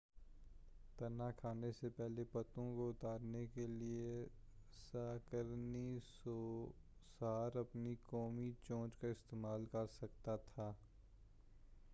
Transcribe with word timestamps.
تنا 0.97 1.29
کھانے 1.31 1.71
سے 1.71 1.89
پہلے 1.97 2.23
پتوں 2.31 2.65
کو 2.75 2.89
اتارنے 2.89 3.45
کیلئے 3.53 4.25
سَہ 4.91 5.15
قَرنی 5.29 5.99
سوسار 6.23 7.57
اپنی 7.57 7.95
قوی 8.05 8.51
چونچ 8.67 8.97
کا 9.01 9.07
استعمال 9.07 9.65
کرسکتا 9.71 10.35
تھا 10.45 10.71